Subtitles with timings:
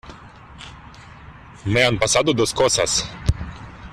[1.63, 3.07] me han pasado dos cosas,